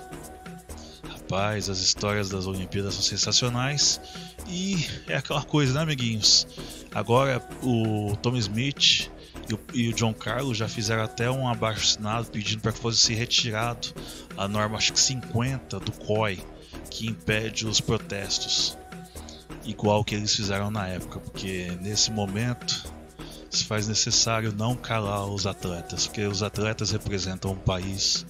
[1.08, 4.00] Rapaz, as histórias das Olimpíadas são sensacionais
[4.48, 6.46] e é aquela coisa, né, amiguinhos?
[6.94, 9.10] Agora o Tommy Smith
[9.50, 12.80] e o, e o John Carlos já fizeram até um abaixo assinado pedindo para que
[12.80, 13.90] fosse retirado
[14.38, 16.40] a norma acho que 50 do COI
[16.90, 18.78] que impede os protestos
[19.66, 22.92] igual que eles fizeram na época, porque nesse momento
[23.50, 28.26] se faz necessário não calar os atletas, porque os atletas representam um país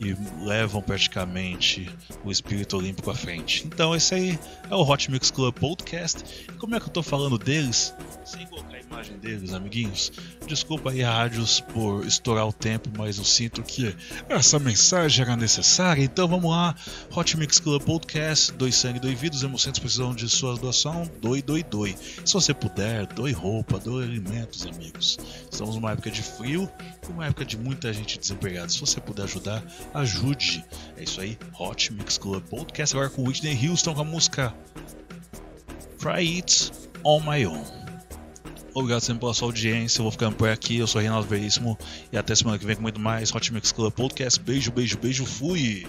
[0.00, 1.90] e levam praticamente
[2.24, 3.66] o espírito olímpico à frente.
[3.66, 4.38] Então esse aí
[4.70, 6.24] é o Hot Mix Club Podcast.
[6.48, 7.94] E como é que eu tô falando deles?
[8.24, 10.10] Sem a imagem deles, amiguinhos.
[10.46, 13.94] Desculpa aí, rádios, por estourar o tempo, mas eu sinto que
[14.28, 16.02] essa mensagem era necessária.
[16.02, 16.74] Então vamos lá,
[17.14, 21.62] Hot Mix Club Podcast, dois sangue, dois vidas, hemocentros precisam de sua doação, doe, doe,
[21.62, 21.96] doe.
[22.24, 25.18] Se você puder, doe roupa, doe alimentos, amigos.
[25.50, 26.68] Estamos numa época de frio
[27.06, 28.68] e uma época de muita gente desempregada.
[28.68, 29.62] Se você puder ajudar,
[29.94, 30.64] ajude.
[30.96, 34.54] É isso aí, Hot Mix Club Podcast agora com Whitney Houston com a música
[35.98, 36.72] Try It
[37.04, 37.77] On My Own.
[38.74, 40.00] Obrigado sempre pela sua audiência.
[40.00, 40.78] Eu vou ficando por aqui.
[40.78, 41.78] Eu sou Reinaldo Veríssimo.
[42.12, 44.38] E até semana que vem com muito mais Hot Mix Club Podcast.
[44.40, 45.24] Beijo, beijo, beijo.
[45.24, 45.86] Fui!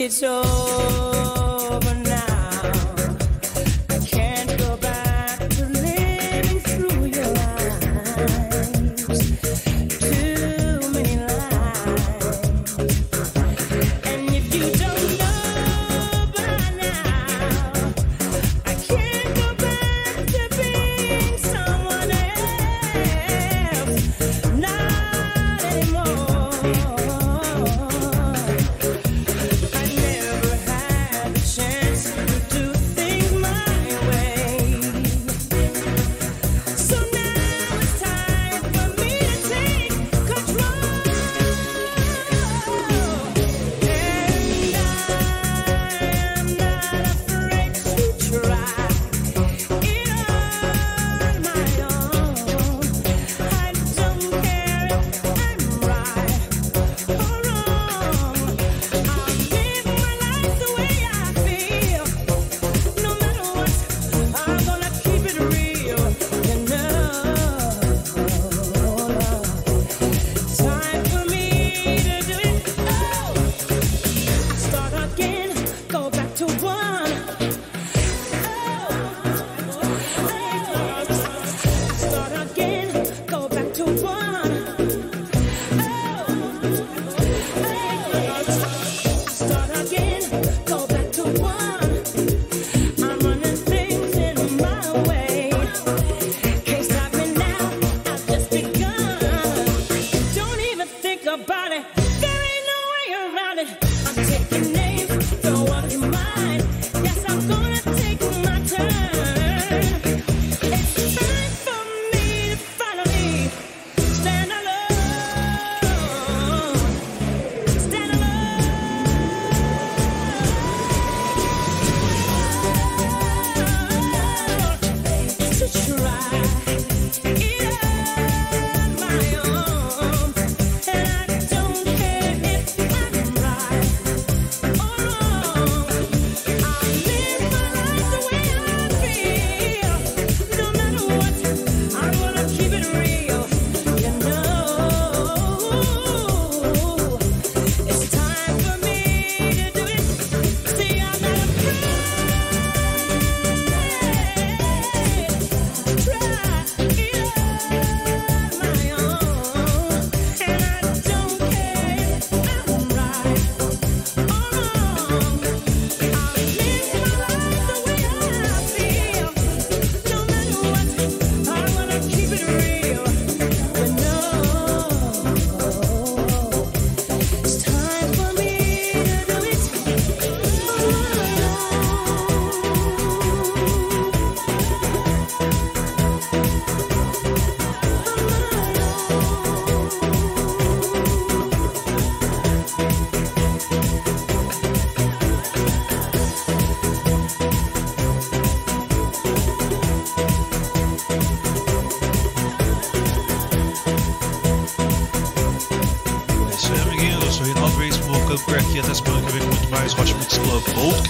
[0.00, 1.09] it's all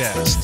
[0.00, 0.39] Podcast.